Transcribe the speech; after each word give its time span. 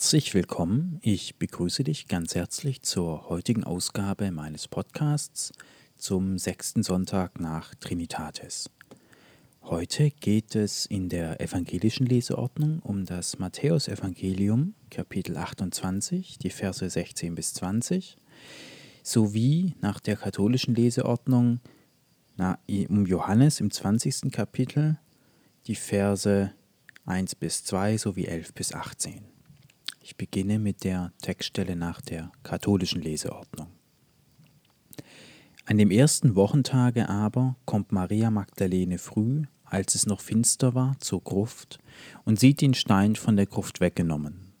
Herzlich 0.00 0.32
willkommen. 0.32 1.00
Ich 1.02 1.38
begrüße 1.40 1.82
dich 1.82 2.06
ganz 2.06 2.36
herzlich 2.36 2.82
zur 2.82 3.28
heutigen 3.28 3.64
Ausgabe 3.64 4.30
meines 4.30 4.68
Podcasts 4.68 5.52
zum 5.96 6.38
sechsten 6.38 6.84
Sonntag 6.84 7.40
nach 7.40 7.74
Trinitatis. 7.74 8.70
Heute 9.60 10.12
geht 10.12 10.54
es 10.54 10.86
in 10.86 11.08
der 11.08 11.40
evangelischen 11.40 12.06
Leseordnung 12.06 12.78
um 12.78 13.06
das 13.06 13.40
Matthäusevangelium, 13.40 14.74
Kapitel 14.88 15.36
28, 15.36 16.38
die 16.38 16.50
Verse 16.50 16.88
16 16.88 17.34
bis 17.34 17.54
20, 17.54 18.18
sowie 19.02 19.74
nach 19.80 19.98
der 19.98 20.14
katholischen 20.14 20.76
Leseordnung 20.76 21.58
um 22.88 23.04
Johannes 23.04 23.58
im 23.58 23.72
20. 23.72 24.30
Kapitel, 24.30 25.00
die 25.66 25.74
Verse 25.74 26.52
1 27.04 27.34
bis 27.34 27.64
2 27.64 27.98
sowie 27.98 28.26
11 28.26 28.54
bis 28.54 28.72
18. 28.72 29.37
Ich 30.08 30.16
beginne 30.16 30.58
mit 30.58 30.84
der 30.84 31.12
Textstelle 31.20 31.76
nach 31.76 32.00
der 32.00 32.32
katholischen 32.42 33.02
Leseordnung. 33.02 33.66
An 35.66 35.76
dem 35.76 35.90
ersten 35.90 36.34
Wochentage 36.34 37.10
aber 37.10 37.56
kommt 37.66 37.92
Maria 37.92 38.30
Magdalene 38.30 38.96
früh, 38.96 39.42
als 39.66 39.94
es 39.94 40.06
noch 40.06 40.22
finster 40.22 40.74
war, 40.74 40.96
zur 40.98 41.22
Gruft 41.22 41.78
und 42.24 42.40
sieht 42.40 42.62
den 42.62 42.72
Stein 42.72 43.16
von 43.16 43.36
der 43.36 43.44
Gruft 43.44 43.82
weggenommen. 43.82 44.54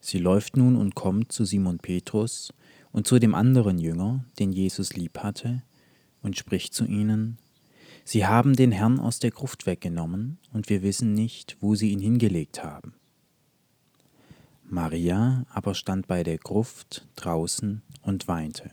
Sie 0.00 0.18
läuft 0.18 0.56
nun 0.56 0.74
und 0.74 0.96
kommt 0.96 1.30
zu 1.30 1.44
Simon 1.44 1.78
Petrus 1.78 2.52
und 2.90 3.06
zu 3.06 3.20
dem 3.20 3.36
anderen 3.36 3.78
Jünger, 3.78 4.24
den 4.40 4.50
Jesus 4.50 4.94
lieb 4.94 5.18
hatte, 5.18 5.62
und 6.20 6.36
spricht 6.36 6.74
zu 6.74 6.84
ihnen, 6.84 7.38
Sie 8.04 8.26
haben 8.26 8.56
den 8.56 8.72
Herrn 8.72 8.98
aus 8.98 9.20
der 9.20 9.30
Gruft 9.30 9.66
weggenommen, 9.66 10.38
und 10.52 10.68
wir 10.68 10.82
wissen 10.82 11.14
nicht, 11.14 11.56
wo 11.60 11.76
sie 11.76 11.92
ihn 11.92 12.00
hingelegt 12.00 12.64
haben. 12.64 12.94
Maria 14.70 15.44
aber 15.50 15.74
stand 15.74 16.06
bei 16.06 16.22
der 16.22 16.38
Gruft 16.38 17.06
draußen 17.16 17.82
und 18.02 18.28
weinte. 18.28 18.70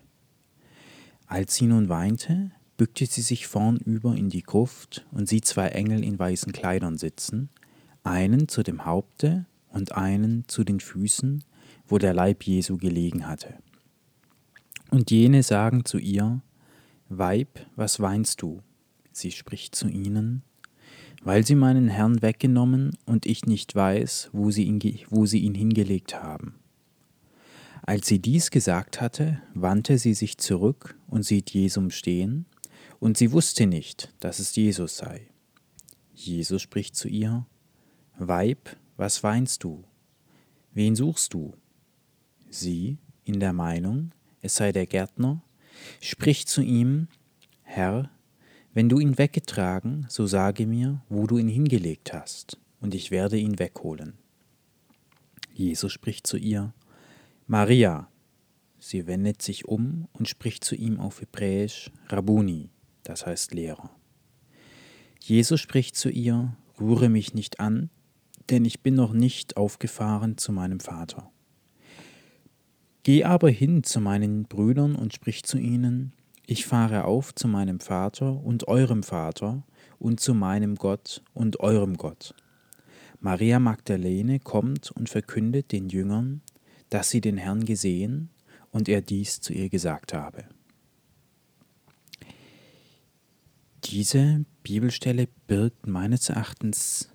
Als 1.26 1.56
sie 1.56 1.66
nun 1.66 1.90
weinte, 1.90 2.52
bückte 2.78 3.06
sie 3.06 3.22
sich 3.22 3.48
vornüber 3.48 4.16
in 4.16 4.30
die 4.30 4.44
Gruft 4.44 5.06
und 5.12 5.28
sieht 5.28 5.46
zwei 5.46 5.70
Engel 5.70 6.04
in 6.04 6.18
weißen 6.18 6.54
Kleidern 6.54 6.98
sitzen, 6.98 7.50
einen 8.04 8.48
zu 8.48 8.64
dem 8.64 8.86
Haupte 8.86 9.46
und 9.70 9.94
einen 9.94 10.48
zu 10.48 10.64
den 10.64 10.80
Füßen, 10.80 11.44
wo 11.88 11.98
der 11.98 12.14
Leib 12.14 12.44
Jesu 12.44 12.78
gelegen 12.78 13.28
hatte. 13.28 13.56
Und 14.90 15.12
jene 15.12 15.44
sagen 15.44 15.84
zu 15.84 15.98
ihr, 15.98 16.42
Weib, 17.10 17.60
was 17.76 18.00
weinst 18.00 18.42
du? 18.42 18.62
Sie 19.12 19.32
spricht 19.32 19.76
zu 19.76 19.88
ihnen, 19.88 20.44
weil 21.28 21.46
sie 21.46 21.56
meinen 21.56 21.90
Herrn 21.90 22.22
weggenommen 22.22 22.98
und 23.06 23.26
ich 23.26 23.46
nicht 23.46 23.76
weiß, 23.76 24.30
wo 24.32 24.50
sie 24.50 24.64
ihn, 24.64 24.80
wo 25.10 25.26
sie 25.26 25.40
ihn 25.40 25.56
hingelegt 25.56 26.24
haben. 26.24 26.56
Als 27.82 28.08
sie 28.08 28.20
dies 28.20 28.50
gesagt 28.50 29.02
hatte, 29.02 29.42
wandte 29.54 29.98
sie 29.98 30.14
sich 30.14 30.38
zurück 30.38 30.98
und 31.06 31.24
sieht 31.24 31.50
Jesum 31.50 31.90
stehen, 31.90 32.46
und 33.02 33.18
sie 33.18 33.34
wusste 33.34 33.68
nicht, 33.68 34.14
dass 34.22 34.40
es 34.40 34.56
Jesus 34.56 34.96
sei. 34.96 35.28
Jesus 36.14 36.62
spricht 36.62 36.96
zu 36.96 37.10
ihr, 37.10 37.46
Weib, 38.18 38.78
was 38.96 39.22
weinst 39.22 39.66
du? 39.66 39.84
Wen 40.74 40.96
suchst 40.96 41.34
du? 41.34 41.56
Sie, 42.50 43.00
in 43.26 43.42
der 43.42 43.52
Meinung, 43.52 44.14
es 44.42 44.56
sei 44.56 44.72
der 44.72 44.86
Gärtner, 44.86 45.44
spricht 46.00 46.48
zu 46.48 46.62
ihm, 46.62 47.10
Herr, 47.64 48.12
wenn 48.74 48.90
du 48.90 49.00
ihn 49.00 49.18
weggetragen, 49.18 50.06
so 50.10 50.28
sage 50.28 50.68
mir, 50.68 51.02
wo 51.10 51.28
du 51.28 51.38
ihn 51.38 51.48
hingelegt 51.48 52.14
hast, 52.14 52.60
und 52.80 52.94
ich 52.94 53.12
werde 53.12 53.38
ihn 53.38 53.60
wegholen. 53.60 54.14
Jesus 55.54 55.92
spricht 55.92 56.28
zu 56.28 56.38
ihr, 56.38 56.74
Maria. 57.48 58.10
Sie 58.80 59.08
wendet 59.08 59.42
sich 59.42 59.66
um 59.66 60.08
und 60.14 60.30
spricht 60.30 60.64
zu 60.64 60.76
ihm 60.76 61.00
auf 61.00 61.20
Hebräisch 61.20 61.92
Rabuni, 62.10 62.70
das 63.04 63.26
heißt 63.26 63.54
Lehrer. 63.54 63.90
Jesus 65.20 65.60
spricht 65.60 65.96
zu 65.96 66.10
ihr, 66.10 66.56
Rühre 66.80 67.10
mich 67.10 67.34
nicht 67.34 67.60
an, 67.60 67.90
denn 68.50 68.64
ich 68.64 68.82
bin 68.82 68.94
noch 68.94 69.14
nicht 69.14 69.58
aufgefahren 69.58 70.38
zu 70.38 70.52
meinem 70.52 70.80
Vater. 70.80 71.32
Geh 73.04 73.24
aber 73.24 73.50
hin 73.50 73.84
zu 73.84 74.00
meinen 74.00 74.44
Brüdern 74.44 74.96
und 74.96 75.14
sprich 75.14 75.44
zu 75.44 75.58
ihnen, 75.58 76.14
ich 76.48 76.66
fahre 76.66 77.04
auf 77.04 77.36
zu 77.36 77.48
meinem 77.48 77.82
Vater 77.82 78.42
und 78.42 78.70
eurem 78.70 79.04
Vater 79.04 79.64
und 80.00 80.22
zu 80.22 80.34
meinem 80.34 80.76
Gott 80.76 81.22
und 81.34 81.60
eurem 81.60 81.98
Gott. 81.98 82.34
Maria 83.20 83.60
Magdalene 83.60 84.40
kommt 84.40 84.90
und 84.92 85.10
verkündet 85.10 85.74
den 85.74 85.90
Jüngern, 85.90 86.42
dass 86.90 87.10
sie 87.10 87.20
den 87.20 87.36
Herrn 87.36 87.66
gesehen 87.66 88.30
und 88.72 88.88
er 88.88 89.02
dies 89.02 89.42
zu 89.42 89.54
ihr 89.54 89.70
gesagt 89.70 90.14
habe. 90.14 90.46
Diese 93.84 94.46
Bibelstelle 94.64 95.28
birgt 95.48 95.86
meines 95.86 96.30
Erachtens 96.30 97.10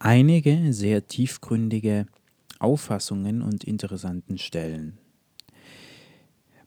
einige 0.00 0.72
sehr 0.72 1.06
tiefgründige 1.06 2.06
Auffassungen 2.58 3.40
und 3.40 3.62
interessanten 3.62 4.36
Stellen. 4.36 4.98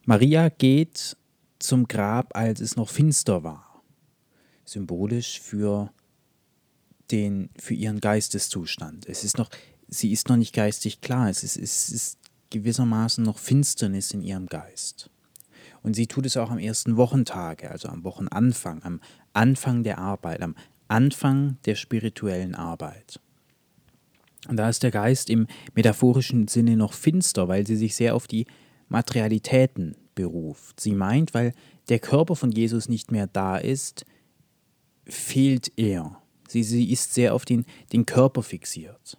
Maria 0.04 0.48
geht 0.48 1.16
zum 1.62 1.88
Grab, 1.88 2.36
als 2.36 2.60
es 2.60 2.76
noch 2.76 2.90
finster 2.90 3.42
war. 3.42 3.82
Symbolisch 4.64 5.40
für 5.40 5.92
den, 7.10 7.50
für 7.58 7.74
ihren 7.74 8.00
Geisteszustand. 8.00 9.06
Es 9.08 9.24
ist 9.24 9.38
noch, 9.38 9.50
sie 9.88 10.12
ist 10.12 10.28
noch 10.28 10.36
nicht 10.36 10.54
geistig 10.54 11.00
klar. 11.00 11.28
Es 11.28 11.44
ist, 11.44 11.56
es 11.56 11.88
ist 11.90 12.18
gewissermaßen 12.50 13.24
noch 13.24 13.38
Finsternis 13.38 14.12
in 14.12 14.22
ihrem 14.22 14.46
Geist. 14.46 15.10
Und 15.82 15.94
sie 15.94 16.06
tut 16.06 16.26
es 16.26 16.36
auch 16.36 16.50
am 16.50 16.58
ersten 16.58 16.96
Wochentage, 16.96 17.70
also 17.70 17.88
am 17.88 18.04
Wochenanfang, 18.04 18.82
am 18.82 19.00
Anfang 19.32 19.82
der 19.82 19.98
Arbeit, 19.98 20.40
am 20.40 20.54
Anfang 20.88 21.58
der 21.64 21.74
spirituellen 21.74 22.54
Arbeit. 22.54 23.20
Und 24.48 24.56
da 24.56 24.68
ist 24.68 24.82
der 24.82 24.90
Geist 24.90 25.30
im 25.30 25.46
metaphorischen 25.74 26.48
Sinne 26.48 26.76
noch 26.76 26.92
finster, 26.92 27.48
weil 27.48 27.66
sie 27.66 27.76
sich 27.76 27.94
sehr 27.94 28.14
auf 28.14 28.26
die 28.26 28.46
Materialitäten 28.88 29.96
beruft. 30.14 30.80
Sie 30.80 30.92
meint, 30.92 31.34
weil 31.34 31.54
der 31.88 31.98
Körper 31.98 32.36
von 32.36 32.52
Jesus 32.52 32.88
nicht 32.88 33.10
mehr 33.10 33.26
da 33.26 33.56
ist, 33.56 34.04
fehlt 35.06 35.72
er. 35.76 36.18
Sie, 36.48 36.62
sie 36.62 36.90
ist 36.90 37.14
sehr 37.14 37.34
auf 37.34 37.44
den, 37.44 37.64
den 37.92 38.06
Körper 38.06 38.42
fixiert. 38.42 39.18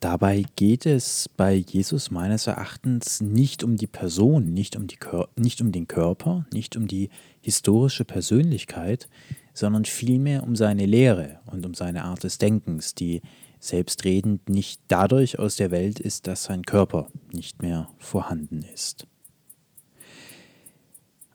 Dabei 0.00 0.44
geht 0.54 0.86
es 0.86 1.28
bei 1.36 1.54
Jesus 1.54 2.12
meines 2.12 2.46
Erachtens 2.46 3.20
nicht 3.20 3.64
um 3.64 3.76
die 3.76 3.88
Person, 3.88 4.52
nicht 4.54 4.76
um, 4.76 4.86
die 4.86 4.98
nicht 5.34 5.60
um 5.60 5.72
den 5.72 5.88
Körper, 5.88 6.46
nicht 6.52 6.76
um 6.76 6.86
die 6.86 7.08
historische 7.40 8.04
Persönlichkeit, 8.04 9.08
sondern 9.54 9.84
vielmehr 9.84 10.44
um 10.44 10.54
seine 10.54 10.86
Lehre 10.86 11.40
und 11.46 11.66
um 11.66 11.74
seine 11.74 12.04
Art 12.04 12.22
des 12.22 12.38
Denkens, 12.38 12.94
die 12.94 13.22
selbstredend 13.60 14.48
nicht 14.48 14.80
dadurch 14.88 15.38
aus 15.38 15.56
der 15.56 15.70
Welt 15.70 16.00
ist, 16.00 16.26
dass 16.26 16.44
sein 16.44 16.64
Körper 16.64 17.08
nicht 17.32 17.62
mehr 17.62 17.88
vorhanden 17.98 18.62
ist. 18.74 19.06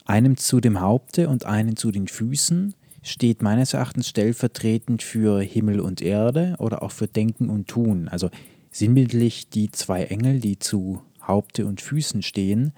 Einem 0.06 0.38
zu 0.38 0.60
dem 0.60 0.82
Haupte 0.82 1.30
und 1.30 1.46
einen 1.46 1.78
zu 1.78 1.92
den 1.92 2.08
Füßen 2.08 2.76
steht 3.02 3.42
meines 3.42 3.74
Erachtens 3.74 4.10
stellvertretend 4.10 5.04
für 5.04 5.42
Himmel 5.42 5.80
und 5.80 6.02
Erde 6.02 6.56
oder 6.60 6.84
auch 6.84 6.92
für 6.92 7.08
Denken 7.08 7.50
und 7.50 7.68
Tun. 7.68 8.08
Also 8.08 8.30
sinnbildlich 8.72 9.50
die 9.50 9.72
zwei 9.72 10.06
Engel, 10.06 10.40
die 10.40 10.60
zu 10.60 11.02
Haupte 11.22 11.66
und 11.66 11.82
Füßen 11.82 12.22
stehen, 12.22 12.74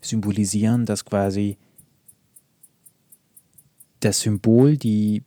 symbolisieren 0.00 0.86
das 0.86 1.04
quasi 1.04 1.56
das 4.00 4.20
Symbol, 4.20 4.76
die, 4.76 5.22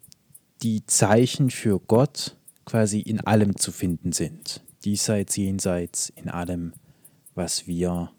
die 0.62 0.86
Zeichen 0.86 1.50
für 1.50 1.80
Gott 1.80 2.36
quasi 2.70 3.00
in 3.00 3.20
allem 3.22 3.56
zu 3.56 3.72
finden 3.72 4.12
sind. 4.12 4.62
Diesseits, 4.86 5.36
jenseits, 5.36 6.10
in 6.10 6.30
allem, 6.30 6.74
was 7.34 7.66
wir 7.66 8.12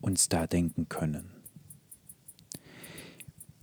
uns 0.00 0.28
da 0.28 0.46
denken 0.46 0.88
können. 0.88 1.32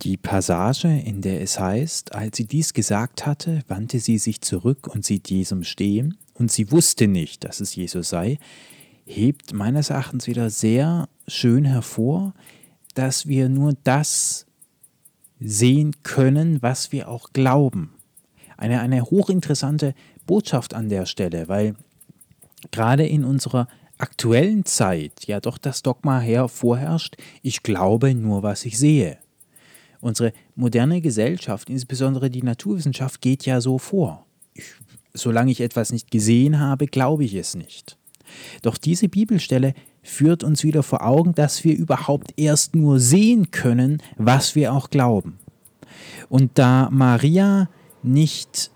Die 0.02 0.18
Passage, 0.18 0.88
in 0.88 1.22
der 1.22 1.40
es 1.40 1.58
heißt, 1.58 2.14
als 2.14 2.36
sie 2.36 2.44
dies 2.44 2.74
gesagt 2.74 3.24
hatte, 3.24 3.62
wandte 3.68 3.98
sie 3.98 4.18
sich 4.18 4.42
zurück 4.42 4.86
und 4.86 5.04
sieht 5.04 5.30
Jesum 5.30 5.64
stehen, 5.64 6.18
und 6.34 6.52
sie 6.52 6.70
wusste 6.70 7.08
nicht, 7.08 7.44
dass 7.44 7.60
es 7.60 7.74
Jesus 7.74 8.10
sei, 8.10 8.38
hebt 9.06 9.54
meines 9.54 9.88
Erachtens 9.88 10.26
wieder 10.26 10.50
sehr 10.50 11.08
schön 11.26 11.64
hervor, 11.64 12.34
dass 12.92 13.26
wir 13.26 13.48
nur 13.48 13.72
das 13.84 14.44
sehen 15.40 15.92
können, 16.02 16.60
was 16.60 16.92
wir 16.92 17.08
auch 17.08 17.32
glauben 17.32 17.95
eine, 18.56 18.80
eine 18.80 19.02
hochinteressante 19.02 19.94
Botschaft 20.26 20.74
an 20.74 20.88
der 20.88 21.06
Stelle, 21.06 21.48
weil 21.48 21.74
gerade 22.70 23.06
in 23.06 23.24
unserer 23.24 23.68
aktuellen 23.98 24.64
Zeit 24.64 25.26
ja 25.26 25.40
doch 25.40 25.58
das 25.58 25.82
Dogma 25.82 26.20
hervorherrscht, 26.20 27.16
ich 27.42 27.62
glaube 27.62 28.14
nur, 28.14 28.42
was 28.42 28.64
ich 28.64 28.78
sehe. 28.78 29.18
Unsere 30.00 30.32
moderne 30.54 31.00
Gesellschaft, 31.00 31.70
insbesondere 31.70 32.30
die 32.30 32.42
Naturwissenschaft, 32.42 33.20
geht 33.20 33.46
ja 33.46 33.60
so 33.60 33.78
vor. 33.78 34.26
Ich 34.54 34.74
solange 35.16 35.50
ich 35.50 35.60
etwas 35.60 35.92
nicht 35.92 36.10
gesehen 36.10 36.60
habe, 36.60 36.86
glaube 36.86 37.24
ich 37.24 37.34
es 37.34 37.54
nicht. 37.54 37.96
Doch 38.62 38.76
diese 38.76 39.08
Bibelstelle 39.08 39.74
führt 40.02 40.44
uns 40.44 40.62
wieder 40.62 40.82
vor 40.82 41.04
Augen, 41.04 41.34
dass 41.34 41.64
wir 41.64 41.76
überhaupt 41.76 42.32
erst 42.36 42.74
nur 42.76 43.00
sehen 43.00 43.50
können, 43.50 44.02
was 44.16 44.54
wir 44.54 44.72
auch 44.72 44.90
glauben. 44.90 45.38
Und 46.28 46.52
da 46.54 46.88
Maria 46.90 47.68
nicht 48.06 48.70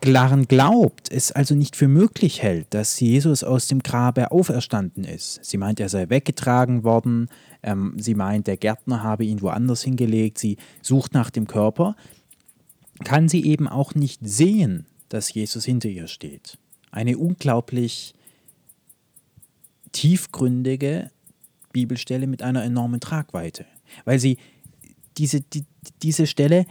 daran 0.00 0.46
glaubt, 0.46 1.10
es 1.10 1.32
also 1.32 1.54
nicht 1.54 1.76
für 1.76 1.88
möglich 1.88 2.42
hält, 2.42 2.68
dass 2.70 3.00
Jesus 3.00 3.42
aus 3.42 3.66
dem 3.66 3.82
Grabe 3.82 4.30
auferstanden 4.30 5.04
ist. 5.04 5.44
Sie 5.44 5.56
meint, 5.56 5.80
er 5.80 5.88
sei 5.88 6.08
weggetragen 6.08 6.84
worden, 6.84 7.28
ähm, 7.62 7.94
sie 7.98 8.14
meint, 8.14 8.46
der 8.46 8.56
Gärtner 8.56 9.02
habe 9.02 9.24
ihn 9.24 9.42
woanders 9.42 9.82
hingelegt, 9.82 10.38
sie 10.38 10.56
sucht 10.80 11.12
nach 11.12 11.30
dem 11.30 11.46
Körper, 11.46 11.96
kann 13.04 13.28
sie 13.28 13.44
eben 13.44 13.68
auch 13.68 13.94
nicht 13.94 14.20
sehen, 14.22 14.86
dass 15.08 15.32
Jesus 15.32 15.64
hinter 15.64 15.88
ihr 15.88 16.06
steht. 16.06 16.58
Eine 16.92 17.18
unglaublich 17.18 18.14
tiefgründige 19.92 21.10
Bibelstelle 21.72 22.26
mit 22.26 22.42
einer 22.42 22.64
enormen 22.64 23.00
Tragweite, 23.00 23.66
weil 24.04 24.18
sie 24.18 24.38
diese, 25.18 25.40
die, 25.40 25.64
diese 26.02 26.26
Stelle 26.26 26.66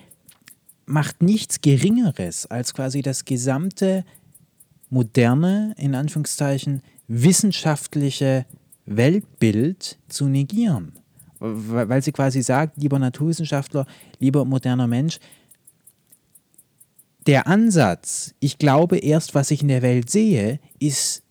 macht 0.89 1.21
nichts 1.21 1.61
Geringeres 1.61 2.47
als 2.47 2.73
quasi 2.73 3.01
das 3.01 3.23
gesamte 3.23 4.03
moderne, 4.89 5.75
in 5.77 5.93
Anführungszeichen, 5.93 6.81
wissenschaftliche 7.07 8.45
Weltbild 8.85 9.99
zu 10.07 10.25
negieren. 10.25 10.93
Weil 11.39 12.01
sie 12.01 12.11
quasi 12.11 12.41
sagt, 12.41 12.77
lieber 12.77 12.99
Naturwissenschaftler, 12.99 13.85
lieber 14.19 14.43
moderner 14.45 14.87
Mensch, 14.87 15.19
der 17.27 17.47
Ansatz, 17.47 18.33
ich 18.39 18.57
glaube 18.57 18.97
erst, 18.97 19.35
was 19.35 19.51
ich 19.51 19.61
in 19.61 19.67
der 19.67 19.83
Welt 19.83 20.09
sehe, 20.09 20.59
ist 20.79 21.21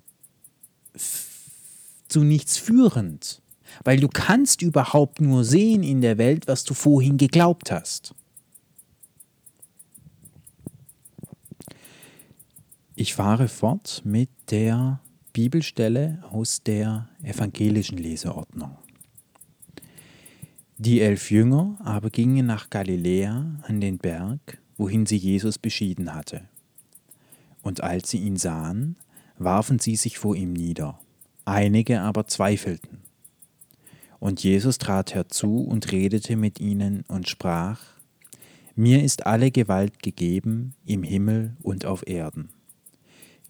zu 2.08 2.22
nichts 2.22 2.56
führend. 2.56 3.42
Weil 3.84 3.98
du 3.98 4.08
kannst 4.08 4.62
überhaupt 4.62 5.20
nur 5.20 5.44
sehen 5.44 5.82
in 5.82 6.00
der 6.00 6.16
Welt, 6.16 6.46
was 6.46 6.64
du 6.64 6.74
vorhin 6.74 7.16
geglaubt 7.16 7.70
hast. 7.70 8.14
Ich 13.00 13.14
fahre 13.14 13.46
fort 13.46 14.02
mit 14.04 14.28
der 14.50 14.98
Bibelstelle 15.32 16.20
aus 16.32 16.64
der 16.64 17.08
evangelischen 17.22 17.96
Leseordnung. 17.96 18.76
Die 20.78 21.00
elf 21.00 21.30
Jünger 21.30 21.78
aber 21.84 22.10
gingen 22.10 22.46
nach 22.46 22.70
Galiläa 22.70 23.60
an 23.62 23.80
den 23.80 23.98
Berg, 23.98 24.60
wohin 24.76 25.06
sie 25.06 25.16
Jesus 25.16 25.58
beschieden 25.58 26.12
hatte. 26.12 26.48
Und 27.62 27.84
als 27.84 28.10
sie 28.10 28.18
ihn 28.18 28.36
sahen, 28.36 28.96
warfen 29.36 29.78
sie 29.78 29.94
sich 29.94 30.18
vor 30.18 30.34
ihm 30.34 30.52
nieder, 30.52 30.98
einige 31.44 32.00
aber 32.00 32.26
zweifelten. 32.26 32.98
Und 34.18 34.42
Jesus 34.42 34.76
trat 34.76 35.14
herzu 35.14 35.60
und 35.60 35.92
redete 35.92 36.34
mit 36.34 36.58
ihnen 36.58 37.04
und 37.06 37.28
sprach, 37.28 37.80
Mir 38.74 39.04
ist 39.04 39.24
alle 39.24 39.52
Gewalt 39.52 40.02
gegeben 40.02 40.74
im 40.84 41.04
Himmel 41.04 41.56
und 41.62 41.86
auf 41.86 42.04
Erden. 42.04 42.48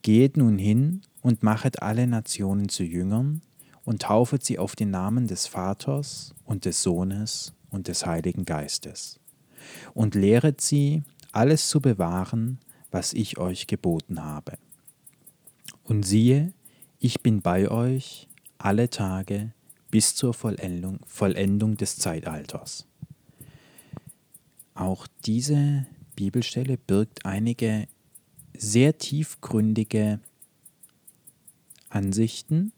Geht 0.03 0.37
nun 0.37 0.59
hin 0.59 1.03
und 1.23 1.43
machet 1.43 1.83
alle 1.83 2.07
Nationen 2.07 2.69
zu 2.69 2.85
Jüngern 2.85 3.43
und 3.85 4.03
taufet 4.03 4.45
sie 4.45 4.59
auf 4.59 4.77
den 4.77 4.91
Namen 4.91 5.27
des 5.27 5.47
Vaters 5.47 6.35
und 6.45 6.65
des 6.65 6.83
Sohnes 6.83 7.55
und 7.71 7.89
des 7.89 8.07
Heiligen 8.07 8.45
Geistes 8.45 9.19
und 9.95 10.15
lehret 10.15 10.61
sie, 10.61 11.03
alles 11.33 11.69
zu 11.69 11.81
bewahren, 11.81 12.59
was 12.91 13.13
ich 13.13 13.39
euch 13.39 13.67
geboten 13.67 14.25
habe. 14.25 14.59
Und 15.85 16.05
siehe, 16.05 16.53
ich 16.99 17.23
bin 17.23 17.43
bei 17.43 17.71
euch 17.71 18.29
alle 18.57 18.91
Tage 18.91 19.53
bis 19.91 20.15
zur 20.15 20.35
Vollendung, 20.35 21.01
Vollendung 21.07 21.77
des 21.77 21.99
Zeitalters. 21.99 22.87
Auch 24.75 25.07
diese 25.25 25.87
Bibelstelle 26.17 26.77
birgt 26.77 27.25
einige 27.25 27.89
sehr 28.59 28.99
tiefgründige 28.99 30.21
Ansichten. 31.89 32.73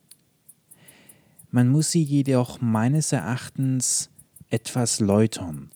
Man 1.50 1.68
muss 1.68 1.90
sie 1.90 2.02
jedoch 2.02 2.60
meines 2.60 3.12
Erachtens 3.12 4.10
etwas 4.50 5.00
läutern. 5.00 5.70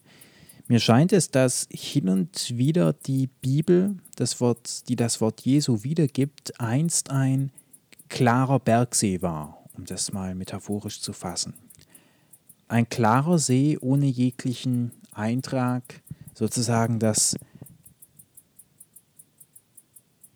Mir 0.67 0.81
scheint 0.81 1.13
es, 1.13 1.31
dass 1.31 1.69
hin 1.71 2.09
und 2.09 2.57
wieder 2.57 2.93
die 2.93 3.27
Bibel, 3.27 3.97
das 4.17 4.41
Wort, 4.41 4.89
die 4.89 4.97
das 4.97 5.21
Wort 5.21 5.43
Jesu 5.43 5.83
wiedergibt, 5.83 6.59
einst 6.61 7.11
ein 7.11 7.51
klarer 8.09 8.61
Bergsee 8.61 9.21
war, 9.21 9.65
um 9.77 9.85
das 9.85 10.13
mal 10.13 10.35
metaphorisch 10.35 11.01
zu 11.01 11.13
fassen. 11.13 11.55
Ein 12.69 12.89
klarer 12.89 13.39
See 13.39 13.77
ohne 13.79 14.07
jeglichen 14.07 14.93
Eintrag, 15.13 16.03
sozusagen 16.35 16.99
das 16.99 17.37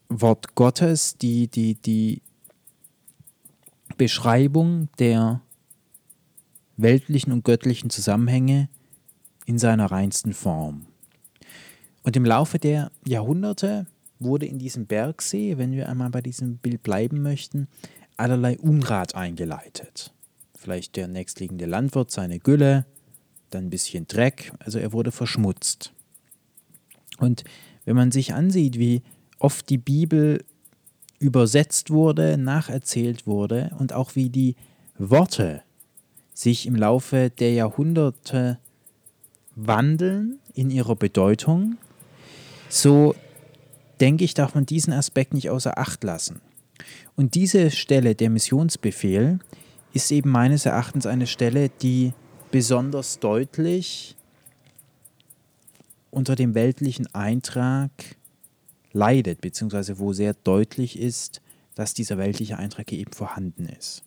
Wort 0.08 0.54
Gottes, 0.54 1.18
die, 1.18 1.48
die, 1.48 1.74
die 1.74 2.22
Beschreibung 3.96 4.88
der 4.98 5.42
weltlichen 6.76 7.32
und 7.32 7.44
göttlichen 7.44 7.90
Zusammenhänge 7.90 8.68
in 9.44 9.58
seiner 9.58 9.90
reinsten 9.90 10.32
Form. 10.32 10.86
Und 12.02 12.16
im 12.16 12.24
Laufe 12.24 12.58
der 12.58 12.90
Jahrhunderte 13.06 13.86
wurde 14.18 14.46
in 14.46 14.58
diesem 14.58 14.86
Bergsee, 14.86 15.58
wenn 15.58 15.72
wir 15.72 15.88
einmal 15.88 16.10
bei 16.10 16.22
diesem 16.22 16.56
Bild 16.56 16.82
bleiben 16.82 17.22
möchten, 17.22 17.68
allerlei 18.16 18.58
Unrat 18.58 19.14
eingeleitet. 19.14 20.12
Vielleicht 20.54 20.96
der 20.96 21.08
nächstliegende 21.08 21.66
Landwirt 21.66 22.10
seine 22.10 22.38
Gülle, 22.38 22.86
dann 23.50 23.66
ein 23.66 23.70
bisschen 23.70 24.06
Dreck, 24.06 24.52
also 24.58 24.78
er 24.78 24.92
wurde 24.92 25.12
verschmutzt. 25.12 25.92
Und 27.18 27.44
wenn 27.84 27.96
man 27.96 28.10
sich 28.10 28.34
ansieht, 28.34 28.78
wie 28.78 29.02
oft 29.38 29.68
die 29.70 29.78
Bibel 29.78 30.44
übersetzt 31.18 31.90
wurde, 31.90 32.38
nacherzählt 32.38 33.26
wurde 33.26 33.70
und 33.78 33.92
auch 33.92 34.14
wie 34.14 34.30
die 34.30 34.56
Worte 34.98 35.62
sich 36.32 36.66
im 36.66 36.76
Laufe 36.76 37.30
der 37.30 37.52
Jahrhunderte 37.52 38.58
wandeln 39.56 40.38
in 40.54 40.70
ihrer 40.70 40.94
Bedeutung, 40.94 41.76
so 42.68 43.14
denke 44.00 44.24
ich, 44.24 44.34
darf 44.34 44.54
man 44.54 44.66
diesen 44.66 44.92
Aspekt 44.92 45.34
nicht 45.34 45.50
außer 45.50 45.78
Acht 45.78 46.04
lassen. 46.04 46.40
Und 47.16 47.34
diese 47.34 47.72
Stelle, 47.72 48.14
der 48.14 48.30
Missionsbefehl, 48.30 49.40
ist 49.92 50.12
eben 50.12 50.30
meines 50.30 50.66
Erachtens 50.66 51.06
eine 51.06 51.26
Stelle, 51.26 51.70
die 51.82 52.12
besonders 52.52 53.18
deutlich 53.18 54.14
unter 56.10 56.36
dem 56.36 56.54
weltlichen 56.54 57.12
Eintrag 57.14 57.90
leidet, 58.92 59.40
beziehungsweise 59.40 59.98
wo 59.98 60.12
sehr 60.12 60.34
deutlich 60.34 60.98
ist, 60.98 61.40
dass 61.74 61.94
dieser 61.94 62.18
weltliche 62.18 62.58
Eintrag 62.58 62.92
eben 62.92 63.12
vorhanden 63.12 63.66
ist. 63.66 64.02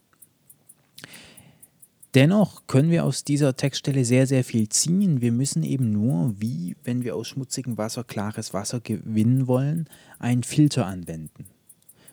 Dennoch 2.13 2.67
können 2.67 2.91
wir 2.91 3.05
aus 3.05 3.23
dieser 3.23 3.55
Textstelle 3.55 4.03
sehr, 4.03 4.27
sehr 4.27 4.43
viel 4.43 4.67
ziehen. 4.67 5.21
Wir 5.21 5.31
müssen 5.31 5.63
eben 5.63 5.91
nur, 5.91 6.35
wie 6.41 6.75
wenn 6.83 7.03
wir 7.03 7.15
aus 7.15 7.29
schmutzigem 7.29 7.77
Wasser 7.77 8.03
klares 8.03 8.53
Wasser 8.53 8.81
gewinnen 8.81 9.47
wollen, 9.47 9.87
einen 10.19 10.43
Filter 10.43 10.85
anwenden. 10.85 11.45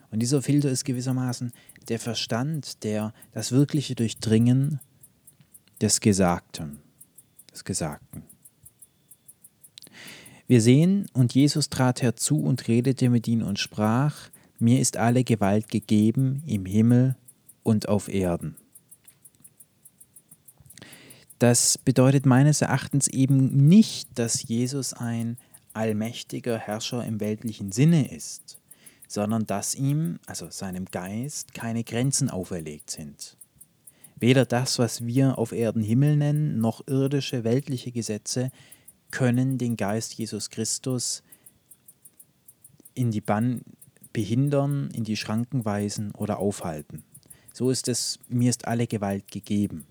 Und 0.09 0.19
dieser 0.19 0.41
Filter 0.41 0.71
ist 0.71 0.85
gewissermaßen 0.85 1.51
der 1.89 1.99
Verstand, 1.99 2.83
der 2.83 3.13
das 3.33 3.51
wirkliche 3.51 3.95
Durchdringen 3.95 4.79
des 5.81 5.99
Gesagten, 5.99 6.79
des 7.51 7.65
Gesagten. 7.65 8.23
Wir 10.49 10.61
sehen, 10.61 11.05
und 11.13 11.35
Jesus 11.35 11.69
trat 11.69 12.01
herzu 12.01 12.41
und 12.41 12.67
redete 12.67 13.11
mit 13.11 13.27
ihnen 13.27 13.43
und 13.43 13.59
sprach, 13.59 14.31
mir 14.57 14.79
ist 14.79 14.97
alle 14.97 15.23
Gewalt 15.23 15.69
gegeben 15.69 16.41
im 16.47 16.65
Himmel 16.65 17.15
und 17.61 17.87
auf 17.87 18.07
Erden. 18.07 18.55
Das 21.37 21.77
bedeutet 21.77 22.25
meines 22.25 22.61
Erachtens 22.61 23.07
eben 23.07 23.67
nicht, 23.67 24.09
dass 24.17 24.41
Jesus 24.41 24.93
ein 24.93 25.37
allmächtiger 25.73 26.57
Herrscher 26.57 27.05
im 27.05 27.19
weltlichen 27.19 27.71
Sinne 27.71 28.11
ist, 28.11 28.57
sondern 29.07 29.45
dass 29.45 29.75
ihm, 29.75 30.17
also 30.25 30.49
seinem 30.49 30.85
Geist, 30.85 31.53
keine 31.53 31.83
Grenzen 31.83 32.31
auferlegt 32.31 32.89
sind. 32.89 33.37
Weder 34.15 34.47
das, 34.47 34.79
was 34.79 35.05
wir 35.05 35.37
auf 35.37 35.51
Erden 35.51 35.83
Himmel 35.83 36.17
nennen, 36.17 36.59
noch 36.59 36.87
irdische 36.87 37.43
weltliche 37.43 37.91
Gesetze 37.91 38.49
können 39.11 39.57
den 39.57 39.77
Geist 39.77 40.13
Jesus 40.13 40.49
Christus 40.49 41.23
in 42.93 43.11
die 43.11 43.21
Bann 43.21 43.61
behindern, 44.13 44.89
in 44.91 45.03
die 45.03 45.17
Schranken 45.17 45.65
weisen 45.65 46.11
oder 46.11 46.39
aufhalten. 46.39 47.03
So 47.53 47.69
ist 47.69 47.87
es, 47.87 48.19
mir 48.27 48.49
ist 48.49 48.67
alle 48.67 48.87
Gewalt 48.87 49.31
gegeben, 49.31 49.85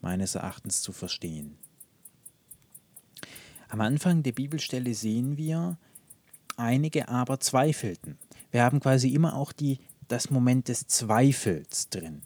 meines 0.00 0.34
Erachtens 0.34 0.82
zu 0.82 0.92
verstehen. 0.92 1.56
Am 3.68 3.80
Anfang 3.80 4.22
der 4.22 4.32
Bibelstelle 4.32 4.94
sehen 4.94 5.36
wir 5.36 5.78
einige 6.56 7.08
aber 7.08 7.40
zweifelten. 7.40 8.18
Wir 8.50 8.62
haben 8.62 8.80
quasi 8.80 9.08
immer 9.08 9.34
auch 9.34 9.52
die, 9.52 9.78
das 10.08 10.30
Moment 10.30 10.68
des 10.68 10.86
Zweifels 10.86 11.88
drin. 11.88 12.22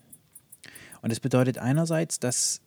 Und 1.03 1.11
das 1.11 1.21
bedeutet 1.21 1.59
einerseits, 1.59 2.19
dass 2.19 2.61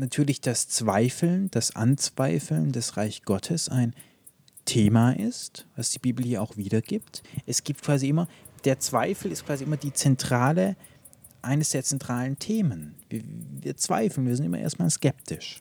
natürlich 0.00 0.40
das 0.40 0.68
Zweifeln, 0.68 1.50
das 1.50 1.76
Anzweifeln 1.76 2.72
des 2.72 2.96
Reich 2.96 3.22
Gottes 3.22 3.68
ein 3.68 3.94
Thema 4.64 5.12
ist, 5.12 5.66
was 5.76 5.90
die 5.90 5.98
Bibel 5.98 6.24
hier 6.24 6.42
auch 6.42 6.56
wiedergibt. 6.56 7.22
Es 7.46 7.64
gibt 7.64 7.82
quasi 7.82 8.08
immer, 8.08 8.28
der 8.64 8.80
Zweifel 8.80 9.30
ist 9.30 9.46
quasi 9.46 9.64
immer 9.64 9.76
die 9.76 9.92
zentrale, 9.92 10.76
eines 11.42 11.70
der 11.70 11.84
zentralen 11.84 12.38
Themen. 12.38 12.94
Wir, 13.08 13.22
wir 13.62 13.76
zweifeln, 13.76 14.26
wir 14.26 14.36
sind 14.36 14.46
immer 14.46 14.58
erstmal 14.58 14.90
skeptisch. 14.90 15.60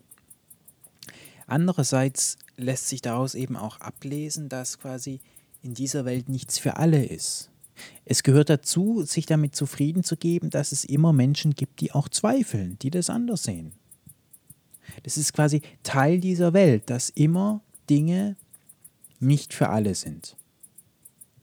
Andererseits 1.47 2.37
lässt 2.57 2.89
sich 2.89 3.01
daraus 3.01 3.33
eben 3.33 3.55
auch 3.55 3.79
ablesen, 3.79 4.49
dass 4.49 4.79
quasi 4.79 5.21
in 5.61 5.73
dieser 5.73 6.05
Welt 6.05 6.29
nichts 6.29 6.59
für 6.59 6.77
alle 6.77 7.03
ist. 7.03 7.49
Es 8.05 8.23
gehört 8.23 8.49
dazu, 8.49 9.03
sich 9.03 9.25
damit 9.25 9.55
zufrieden 9.55 10.03
zu 10.03 10.17
geben, 10.17 10.49
dass 10.49 10.71
es 10.71 10.83
immer 10.83 11.13
Menschen 11.13 11.55
gibt, 11.55 11.79
die 11.79 11.93
auch 11.93 12.09
zweifeln, 12.09 12.77
die 12.81 12.91
das 12.91 13.09
anders 13.09 13.43
sehen. 13.43 13.73
Das 15.03 15.17
ist 15.17 15.33
quasi 15.33 15.61
Teil 15.83 16.19
dieser 16.19 16.53
Welt, 16.53 16.89
dass 16.89 17.09
immer 17.09 17.61
Dinge 17.89 18.35
nicht 19.19 19.53
für 19.53 19.69
alle 19.69 19.95
sind. 19.95 20.35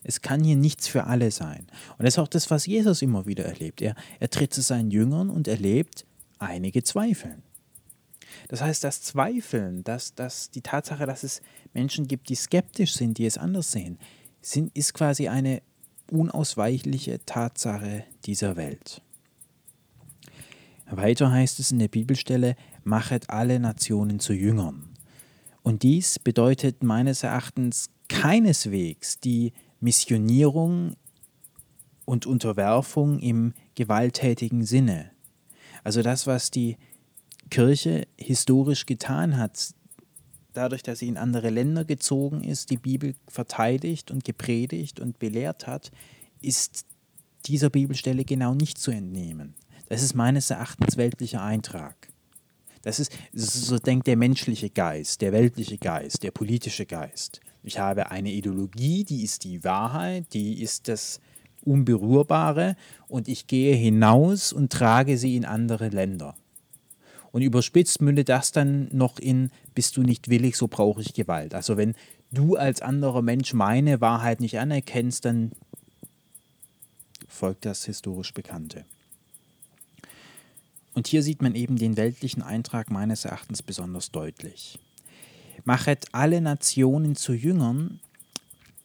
Es 0.03 0.23
kann 0.23 0.45
hier 0.45 0.57
nichts 0.57 0.87
für 0.87 1.05
alle 1.05 1.31
sein. 1.33 1.67
Und 1.99 2.05
das 2.05 2.15
ist 2.15 2.19
auch 2.19 2.29
das, 2.29 2.51
was 2.51 2.67
Jesus 2.67 3.03
immer 3.03 3.27
wieder 3.27 3.45
erlebt. 3.45 3.83
Er, 3.83 3.97
er 4.21 4.31
tritt 4.31 4.55
zu 4.55 4.63
seinen 4.63 4.91
Jüngern 4.91 5.31
und 5.31 5.49
erlebt, 5.49 6.07
einige 6.39 6.85
zweifeln. 6.85 7.43
Das 8.49 8.61
heißt, 8.61 8.85
das 8.85 9.03
Zweifeln, 9.03 9.83
dass, 9.83 10.15
dass 10.15 10.51
die 10.51 10.61
Tatsache, 10.61 11.07
dass 11.07 11.25
es 11.25 11.43
Menschen 11.75 12.07
gibt, 12.07 12.29
die 12.29 12.37
skeptisch 12.37 12.95
sind, 12.95 13.19
die 13.19 13.27
es 13.27 13.39
anders 13.39 13.73
sehen, 13.73 13.99
sind, 14.41 14.77
ist 14.77 14.95
quasi 14.95 15.29
eine 15.29 15.63
unausweichliche 16.11 17.19
Tatsache 17.27 18.05
dieser 18.25 18.57
Welt. 18.57 19.03
Weiter 20.89 21.33
heißt 21.33 21.59
es 21.59 21.73
in 21.73 21.81
der 21.81 21.89
Bibelstelle, 21.89 22.55
machet 22.87 23.31
alle 23.31 23.61
Nationen 23.61 24.21
zu 24.21 24.33
Jüngern. 24.33 24.89
Und 25.63 25.83
dies 25.83 26.19
bedeutet 26.19 26.83
meines 26.83 27.23
Erachtens 27.23 27.91
keineswegs 28.09 29.19
die 29.19 29.53
Missionierung 29.81 30.95
und 32.05 32.25
Unterwerfung 32.25 33.19
im 33.19 33.53
gewalttätigen 33.75 34.65
Sinne. 34.65 35.11
Also 35.83 36.03
das, 36.03 36.27
was 36.27 36.51
die 36.51 36.77
Kirche 37.51 38.07
historisch 38.17 38.87
getan 38.87 39.37
hat, 39.37 39.75
dadurch, 40.53 40.83
dass 40.83 41.01
sie 41.01 41.09
in 41.09 41.17
andere 41.17 41.51
Länder 41.51 41.85
gezogen 41.85 42.43
ist, 42.43 42.71
die 42.71 42.77
Bibel 42.77 43.15
verteidigt 43.29 44.11
und 44.11 44.25
gepredigt 44.25 45.01
und 45.01 45.19
belehrt 45.19 45.67
hat, 45.67 45.91
ist 46.41 46.87
dieser 47.47 47.71
Bibelstelle 47.71 48.25
genau 48.25 48.55
nicht 48.55 48.79
zu 48.79 48.91
entnehmen. 48.91 49.55
Das 49.89 50.03
ist 50.03 50.15
meines 50.15 50.51
Erachtens 50.51 50.97
weltlicher 50.97 51.43
Eintrag. 51.43 52.09
Das 52.87 53.01
ist, 53.01 53.11
so 53.33 53.81
denkt 53.81 54.07
der 54.07 54.17
menschliche 54.17 54.71
Geist, 54.71 55.21
der 55.21 55.33
weltliche 55.33 55.77
Geist, 55.77 56.23
der 56.23 56.31
politische 56.31 56.87
Geist. 56.87 57.41
Ich 57.65 57.81
habe 57.81 58.13
eine 58.13 58.31
Ideologie, 58.31 59.03
die 59.03 59.25
ist 59.25 59.43
die 59.43 59.65
Wahrheit, 59.65 60.33
die 60.35 60.63
ist 60.63 60.87
das 60.87 61.21
Unberührbare 61.65 62.77
und 63.09 63.27
ich 63.27 63.49
gehe 63.49 63.75
hinaus 63.75 64.53
und 64.53 64.73
trage 64.73 65.19
sie 65.19 65.35
in 65.35 65.45
andere 65.45 65.89
Länder. 65.89 66.37
Und 67.33 67.43
überspitzt 67.43 68.03
mündet 68.03 68.29
das 68.29 68.53
dann 68.53 68.89
noch 68.93 69.19
in, 69.19 69.51
bist 69.75 69.97
du 69.97 70.03
nicht 70.03 70.29
willig, 70.29 70.57
so 70.57 70.69
brauche 70.69 71.01
ich 71.01 71.13
Gewalt. 71.13 71.57
Also 71.57 71.77
wenn 71.77 71.97
du 72.31 72.55
als 72.55 72.83
anderer 72.83 73.21
Mensch 73.21 73.53
meine 73.53 74.01
Wahrheit 74.01 74.39
nicht 74.39 74.61
anerkennst, 74.61 75.25
dann 75.25 75.51
folgt 77.27 77.65
das 77.65 77.85
historisch 77.85 78.33
Bekannte. 78.33 78.85
Und 80.97 81.09
hier 81.09 81.23
sieht 81.23 81.43
man 81.43 81.55
eben 81.55 81.77
den 81.77 81.99
weltlichen 81.99 82.43
Eintrag 82.43 82.91
meines 82.91 83.27
Erachtens 83.27 83.63
besonders 83.63 84.13
deutlich. 84.13 84.79
Machet 85.65 86.07
alle 86.13 86.41
Nationen 86.41 87.17
zu 87.17 87.35
Jüngern 87.35 88.01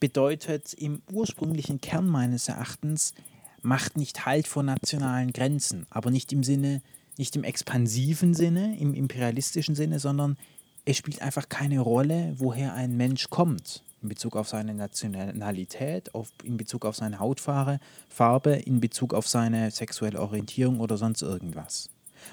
bedeutet 0.01 0.73
im 0.73 1.01
ursprünglichen 1.09 1.79
Kern 1.79 2.07
meines 2.07 2.49
Erachtens, 2.49 3.13
macht 3.61 3.95
nicht 3.95 4.25
Halt 4.25 4.45
vor 4.45 4.61
nationalen 4.61 5.31
Grenzen, 5.31 5.87
aber 5.89 6.11
nicht 6.11 6.33
im 6.33 6.43
Sinne, 6.43 6.81
nicht 7.15 7.37
im 7.37 7.45
expansiven 7.45 8.33
Sinne, 8.33 8.77
im 8.77 8.93
imperialistischen 8.93 9.75
Sinne, 9.75 9.99
sondern 9.99 10.35
es 10.83 10.97
spielt 10.97 11.21
einfach 11.21 11.47
keine 11.47 11.79
Rolle, 11.79 12.33
woher 12.35 12.73
ein 12.73 12.97
Mensch 12.97 13.29
kommt 13.29 13.83
in 14.01 14.09
Bezug 14.09 14.35
auf 14.35 14.49
seine 14.49 14.73
Nationalität, 14.73 16.13
auf, 16.13 16.29
in 16.43 16.57
Bezug 16.57 16.85
auf 16.85 16.97
seine 16.97 17.19
Hautfarbe, 17.19 17.79
Farbe, 18.09 18.51
in 18.55 18.81
Bezug 18.81 19.13
auf 19.13 19.29
seine 19.29 19.71
sexuelle 19.71 20.19
Orientierung 20.19 20.81
oder 20.81 20.97
sonst 20.97 21.21
irgendwas. 21.21 21.89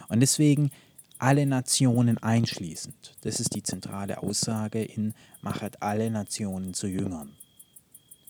Und 0.08 0.20
deswegen 0.20 0.70
alle 1.18 1.46
Nationen 1.46 2.18
einschließend. 2.18 3.16
Das 3.22 3.40
ist 3.40 3.54
die 3.54 3.62
zentrale 3.62 4.22
Aussage 4.22 4.82
in 4.82 5.14
Machet 5.42 5.82
alle 5.82 6.10
Nationen 6.10 6.74
zu 6.74 6.86
Jüngern. 6.86 7.34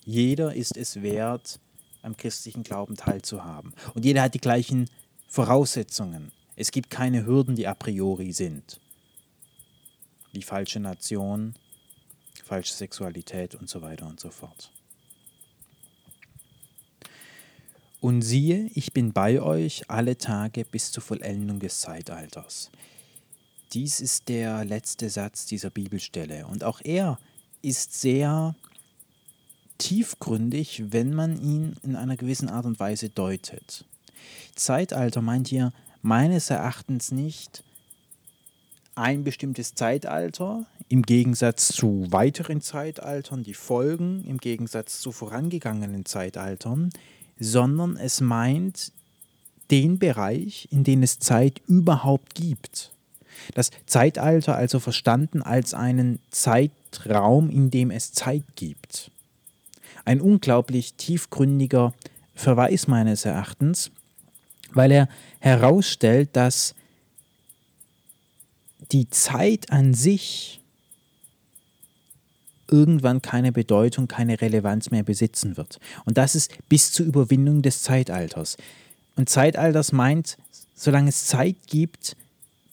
Jeder 0.05 0.55
ist 0.55 0.77
es 0.77 1.03
wert, 1.03 1.61
am 2.03 2.17
christlichen 2.17 2.63
Glauben 2.63 2.97
teilzuhaben. 2.97 3.75
Und 3.95 4.05
jeder 4.05 4.23
hat 4.23 4.35
die 4.35 4.41
gleichen 4.41 4.89
Voraussetzungen. 5.29 6.33
Es 6.57 6.71
gibt 6.71 6.91
keine 6.91 7.27
Hürden, 7.27 7.57
die 7.57 7.67
a 7.67 7.75
priori 7.75 8.33
sind. 8.33 8.81
Die 10.35 10.43
falsche 10.43 10.81
Nation, 10.81 11.55
falsche 12.45 12.73
Sexualität 12.73 13.55
und 13.55 13.69
so 13.69 13.83
weiter 13.83 14.07
und 14.07 14.19
so 14.19 14.31
fort. 14.31 14.73
Und 18.01 18.23
siehe, 18.23 18.71
ich 18.75 18.93
bin 18.93 19.13
bei 19.13 19.41
euch 19.41 19.91
alle 19.91 20.17
Tage 20.17 20.65
bis 20.65 20.93
zur 20.93 21.03
Vollendung 21.03 21.59
des 21.59 21.81
Zeitalters. 21.81 22.71
Dies 23.73 24.01
ist 24.01 24.29
der 24.29 24.65
letzte 24.65 25.11
Satz 25.11 25.47
dieser 25.47 25.71
Bibelstelle. 25.71 26.47
Und 26.47 26.65
auch 26.65 26.81
er 26.83 27.19
ist 27.61 28.01
sehr 28.01 28.55
tiefgründig, 29.79 30.85
wenn 30.91 31.13
man 31.13 31.41
ihn 31.41 31.77
in 31.83 31.97
einer 31.97 32.17
gewissen 32.17 32.49
Art 32.49 32.67
und 32.67 32.79
Weise 32.81 33.09
deutet. 33.09 33.85
Zeitalter 34.55 35.21
meint 35.21 35.49
hier 35.49 35.73
meines 36.03 36.51
Erachtens 36.51 37.13
nicht 37.13 37.63
ein 38.95 39.23
bestimmtes 39.23 39.75
Zeitalter 39.75 40.67
im 40.89 41.03
Gegensatz 41.03 41.69
zu 41.69 42.07
weiteren 42.11 42.61
Zeitaltern, 42.61 43.45
die 43.45 43.55
folgen, 43.55 44.25
im 44.25 44.39
Gegensatz 44.39 45.01
zu 45.01 45.13
vorangegangenen 45.13 46.05
Zeitaltern, 46.05 46.91
sondern 47.39 47.97
es 47.97 48.21
meint 48.21 48.93
den 49.71 49.99
Bereich, 49.99 50.69
in 50.71 50.85
dem 50.85 51.03
es 51.03 51.19
Zeit 51.19 51.61
überhaupt 51.67 52.35
gibt. 52.35 52.91
Das 53.55 53.71
Zeitalter 53.87 54.57
also 54.57 54.81
verstanden 54.81 55.43
als 55.43 55.75
einen 55.75 56.19
Zeitraum, 56.31 57.51
in 57.51 57.71
dem 57.71 57.91
es 57.91 58.13
Zeit 58.13 58.45
gibt. 58.57 59.11
Ein 60.05 60.21
unglaublich 60.21 60.95
tiefgründiger 60.95 61.93
Verweis 62.35 62.87
meines 62.89 63.25
Erachtens, 63.25 63.91
weil 64.73 64.91
er 64.91 65.09
herausstellt, 65.41 66.31
dass 66.33 66.75
die 68.93 69.11
Zeit 69.11 69.71
an 69.71 69.93
sich 69.93 70.58
irgendwann 72.71 73.23
keine 73.23 73.53
Bedeutung, 73.53 74.09
keine 74.09 74.41
Relevanz 74.41 74.91
mehr 74.91 75.03
besitzen 75.03 75.57
wird. 75.57 75.79
Und 76.05 76.19
das 76.19 76.35
ist 76.35 76.53
bis 76.69 76.93
zur 76.93 77.07
Überwindung 77.07 77.63
des 77.63 77.83
Zeitalters. 77.83 78.57
Und 79.17 79.29
Zeitalters 79.29 79.93
meint, 79.93 80.37
solange 80.75 81.09
es 81.09 81.27
Zeit 81.27 81.57
gibt, 81.67 82.17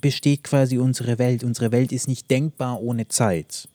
besteht 0.02 0.44
quasi 0.44 0.78
unsere 0.78 1.18
Welt. 1.18 1.44
Unsere 1.44 1.72
Welt 1.72 1.92
ist 1.92 2.08
nicht 2.08 2.30
denkbar 2.30 2.82
ohne 2.82 3.08
Zeit. 3.08 3.68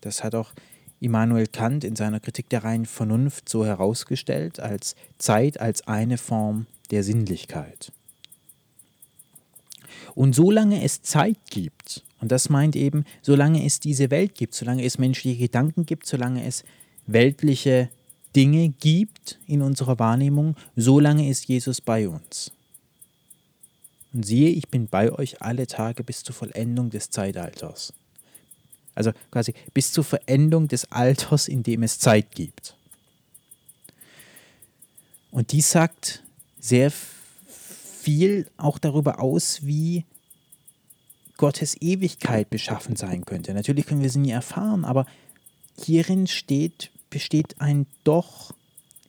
Das 0.00 0.24
hat 0.24 0.34
auch 0.34 0.52
Immanuel 1.00 1.46
Kant 1.46 1.84
in 1.84 1.96
seiner 1.96 2.18
Kritik 2.20 2.48
der 2.48 2.64
reinen 2.64 2.86
Vernunft 2.86 3.48
so 3.48 3.64
herausgestellt, 3.64 4.58
als 4.58 4.96
Zeit 5.18 5.60
als 5.60 5.86
eine 5.86 6.18
Form 6.18 6.66
der 6.90 7.04
Sinnlichkeit. 7.04 7.92
Und 10.14 10.34
solange 10.34 10.82
es 10.82 11.02
Zeit 11.02 11.38
gibt, 11.50 12.02
und 12.20 12.32
das 12.32 12.48
meint 12.48 12.76
eben, 12.76 13.04
solange 13.22 13.64
es 13.64 13.80
diese 13.80 14.10
Welt 14.10 14.34
gibt, 14.34 14.54
solange 14.54 14.84
es 14.84 14.98
menschliche 14.98 15.38
Gedanken 15.38 15.84
gibt, 15.86 16.06
solange 16.06 16.46
es 16.46 16.64
weltliche 17.06 17.90
Dinge 18.34 18.70
gibt 18.70 19.38
in 19.46 19.62
unserer 19.62 19.98
Wahrnehmung, 19.98 20.56
solange 20.76 21.28
ist 21.28 21.46
Jesus 21.46 21.80
bei 21.80 22.08
uns. 22.08 22.50
Und 24.12 24.24
siehe, 24.24 24.50
ich 24.50 24.68
bin 24.68 24.86
bei 24.86 25.12
euch 25.12 25.42
alle 25.42 25.66
Tage 25.66 26.04
bis 26.04 26.22
zur 26.22 26.34
Vollendung 26.34 26.90
des 26.90 27.10
Zeitalters. 27.10 27.92
Also 28.94 29.12
quasi 29.30 29.54
bis 29.72 29.92
zur 29.92 30.04
Verendung 30.04 30.68
des 30.68 30.90
Alters, 30.92 31.48
in 31.48 31.62
dem 31.62 31.82
es 31.82 31.98
Zeit 31.98 32.30
gibt. 32.30 32.76
Und 35.30 35.50
dies 35.50 35.70
sagt 35.70 36.22
sehr 36.60 36.92
viel 38.04 38.46
auch 38.58 38.78
darüber 38.78 39.20
aus, 39.20 39.64
wie 39.64 40.04
Gottes 41.38 41.80
Ewigkeit 41.80 42.50
beschaffen 42.50 42.96
sein 42.96 43.24
könnte. 43.24 43.54
Natürlich 43.54 43.86
können 43.86 44.02
wir 44.02 44.10
sie 44.10 44.20
nie 44.20 44.30
erfahren, 44.30 44.84
aber 44.84 45.06
hierin 45.76 46.26
steht 46.26 46.90
besteht 47.14 47.60
ein 47.60 47.86
doch 48.02 48.52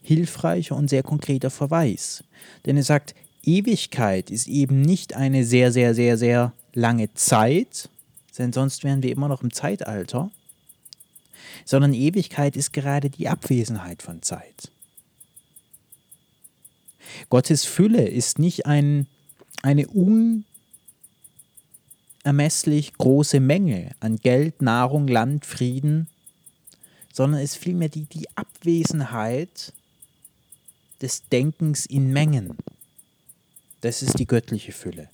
hilfreicher 0.04 0.76
und 0.76 0.92
sehr 0.92 1.02
konkreter 1.02 1.50
Verweis. 1.50 2.24
Denn 2.68 2.78
er 2.78 2.84
sagt, 2.84 3.16
Ewigkeit 3.44 4.30
ist 4.30 4.48
eben 4.48 4.82
nicht 4.82 5.16
eine 5.16 5.44
sehr, 5.44 5.72
sehr, 5.72 5.96
sehr, 5.96 6.16
sehr 6.16 6.54
lange 6.74 7.12
Zeit, 7.16 7.90
denn 8.38 8.54
sonst 8.54 8.84
wären 8.84 9.02
wir 9.02 9.12
immer 9.12 9.28
noch 9.28 9.42
im 9.42 9.52
Zeitalter, 9.52 10.30
sondern 11.66 11.94
Ewigkeit 11.94 12.56
ist 12.56 12.74
gerade 12.74 13.10
die 13.10 13.28
Abwesenheit 13.28 14.04
von 14.04 14.22
Zeit. 14.22 14.70
Gottes 17.30 17.66
Fülle 17.66 18.08
ist 18.08 18.40
nicht 18.40 18.66
ein, 18.66 19.08
eine 19.62 19.88
unermesslich 22.24 22.94
große 22.94 23.40
Menge 23.40 23.92
an 24.00 24.18
Geld, 24.18 24.62
Nahrung, 24.62 25.08
Land, 25.08 25.46
Frieden, 25.46 26.08
sondern 27.14 27.42
es 27.42 27.54
ist 27.54 27.64
vielmehr 27.64 27.90
die, 27.90 28.06
die 28.06 28.28
Abwesenheit 28.36 29.74
des 31.02 31.28
Denkens 31.30 31.86
in 31.86 32.12
Mengen. 32.12 32.58
Das 33.82 34.02
ist 34.02 34.20
die 34.20 34.28
göttliche 34.28 34.72
Fülle. 34.72 35.10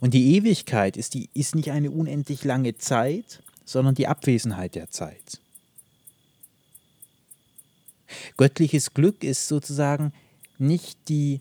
Und 0.00 0.14
die 0.14 0.34
Ewigkeit 0.36 0.96
ist, 0.96 1.14
die, 1.14 1.28
ist 1.34 1.54
nicht 1.54 1.70
eine 1.70 1.90
unendlich 1.90 2.44
lange 2.44 2.76
Zeit, 2.78 3.42
sondern 3.64 3.94
die 3.94 4.06
Abwesenheit 4.06 4.74
der 4.74 4.90
Zeit. 4.90 5.40
Göttliches 8.36 8.94
Glück 8.94 9.22
ist 9.22 9.48
sozusagen 9.48 10.12
nicht 10.60 10.98
die 11.08 11.40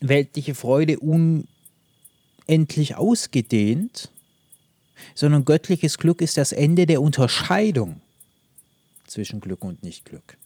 weltliche 0.00 0.54
Freude 0.54 0.98
unendlich 0.98 2.96
ausgedehnt, 2.96 4.10
sondern 5.14 5.44
göttliches 5.44 5.98
Glück 5.98 6.20
ist 6.20 6.36
das 6.36 6.52
Ende 6.52 6.86
der 6.86 7.02
Unterscheidung 7.02 8.00
zwischen 9.06 9.40
Glück 9.40 9.64
und 9.64 9.82
Nichtglück. 9.82 10.36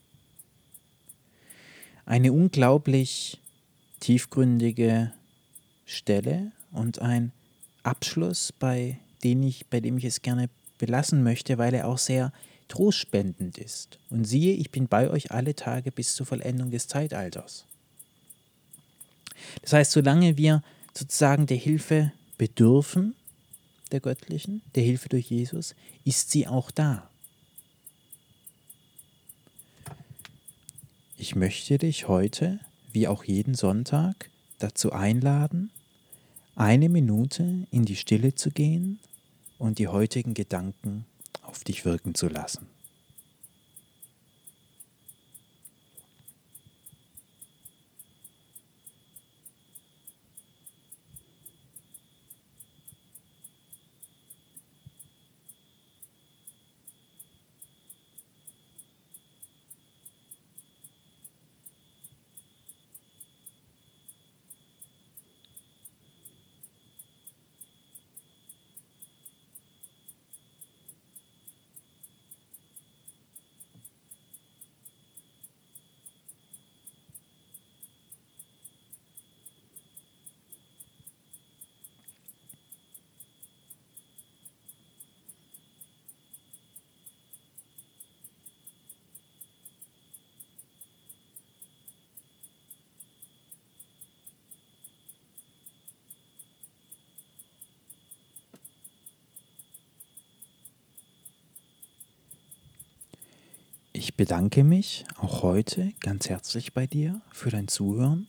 Eine 2.06 2.32
unglaublich 2.32 3.40
tiefgründige 4.00 5.12
Stelle 5.84 6.52
und 6.72 7.00
ein 7.00 7.32
Abschluss, 7.82 8.52
bei 8.52 8.98
dem 9.24 9.42
ich, 9.42 9.66
bei 9.66 9.80
dem 9.80 9.98
ich 9.98 10.04
es 10.04 10.22
gerne 10.22 10.48
belassen 10.78 11.22
möchte, 11.22 11.58
weil 11.58 11.74
er 11.74 11.88
auch 11.88 11.98
sehr 11.98 12.32
trostspendend 12.68 13.58
ist. 13.58 13.98
Und 14.10 14.24
siehe, 14.24 14.54
ich 14.54 14.70
bin 14.70 14.88
bei 14.88 15.10
euch 15.10 15.30
alle 15.32 15.54
Tage 15.54 15.90
bis 15.90 16.14
zur 16.14 16.26
Vollendung 16.26 16.70
des 16.70 16.86
Zeitalters. 16.86 17.66
Das 19.62 19.72
heißt, 19.72 19.92
solange 19.92 20.36
wir 20.36 20.62
sozusagen 20.94 21.46
der 21.46 21.56
Hilfe 21.56 22.12
bedürfen, 22.36 23.14
der 23.90 24.00
göttlichen, 24.00 24.62
der 24.74 24.82
Hilfe 24.82 25.08
durch 25.08 25.30
Jesus, 25.30 25.74
ist 26.04 26.30
sie 26.30 26.46
auch 26.46 26.70
da. 26.70 27.08
Ich 31.16 31.34
möchte 31.34 31.78
dich 31.78 32.06
heute, 32.06 32.60
wie 32.92 33.08
auch 33.08 33.24
jeden 33.24 33.54
Sonntag, 33.54 34.30
dazu 34.58 34.92
einladen, 34.92 35.70
eine 36.54 36.88
Minute 36.88 37.66
in 37.70 37.84
die 37.84 37.96
Stille 37.96 38.34
zu 38.34 38.50
gehen 38.50 38.98
und 39.58 39.78
die 39.78 39.88
heutigen 39.88 40.34
Gedanken 40.34 41.06
auf 41.48 41.64
dich 41.64 41.84
wirken 41.84 42.14
zu 42.14 42.28
lassen. 42.28 42.68
Ich 104.00 104.14
bedanke 104.14 104.62
mich 104.62 105.04
auch 105.16 105.42
heute 105.42 105.92
ganz 105.98 106.28
herzlich 106.28 106.72
bei 106.72 106.86
dir 106.86 107.20
für 107.32 107.50
dein 107.50 107.66
Zuhören 107.66 108.28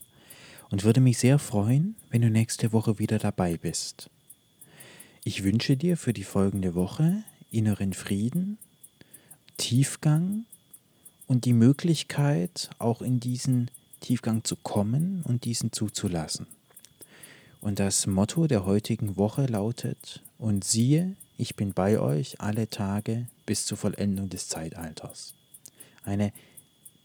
und 0.72 0.84
würde 0.84 1.00
mich 1.00 1.20
sehr 1.20 1.38
freuen, 1.38 1.96
wenn 2.10 2.24
du 2.24 2.32
nächste 2.32 2.74
Woche 2.74 2.98
wieder 2.98 3.20
dabei 3.20 3.56
bist. 3.56 4.10
Ich 5.24 5.44
wünsche 5.44 5.78
dir 5.78 5.96
für 5.96 6.12
die 6.12 6.24
folgende 6.24 6.74
Woche 6.74 7.22
inneren 7.52 7.94
Frieden, 7.94 8.58
Tiefgang 9.58 10.46
und 11.28 11.46
die 11.46 11.54
Möglichkeit, 11.54 12.72
auch 12.80 13.04
in 13.04 13.20
diesen 13.20 13.70
Tiefgang 14.00 14.44
zu 14.44 14.56
kommen 14.56 15.22
und 15.24 15.46
diesen 15.46 15.72
zuzulassen. 15.72 16.48
Und 17.62 17.78
das 17.78 18.08
Motto 18.08 18.48
der 18.48 18.66
heutigen 18.66 19.18
Woche 19.18 19.46
lautet, 19.46 20.24
und 20.40 20.64
siehe, 20.64 21.16
ich 21.38 21.56
bin 21.56 21.74
bei 21.74 22.00
euch 22.00 22.42
alle 22.42 22.72
Tage 22.72 23.28
bis 23.46 23.68
zur 23.68 23.78
Vollendung 23.78 24.30
des 24.30 24.48
Zeitalters. 24.48 25.36
Eine 26.04 26.32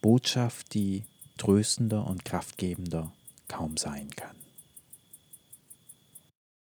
Botschaft, 0.00 0.74
die 0.74 1.04
tröstender 1.37 2.07
und 2.07 2.24
kraftgebender 2.24 3.12
kaum 3.48 3.76
sein 3.76 4.11
kann. 4.11 4.43